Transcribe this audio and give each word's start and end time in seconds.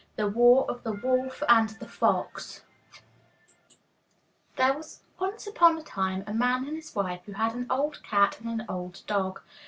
THE 0.15 0.27
WAR 0.27 0.65
OF 0.67 0.81
THE 0.81 0.93
WOLF 0.93 1.43
AND 1.47 1.69
THE 1.79 1.87
FOX 1.87 2.63
There 4.55 4.73
was 4.73 5.03
once 5.19 5.45
upon 5.45 5.77
a 5.77 5.83
time 5.83 6.23
a 6.25 6.33
man 6.33 6.65
and 6.65 6.75
his 6.75 6.95
wife 6.95 7.21
who 7.27 7.33
had 7.33 7.53
an 7.53 7.67
old 7.69 8.01
cat 8.01 8.39
and 8.41 8.61
an 8.61 8.65
old 8.67 9.03
dog. 9.05 9.41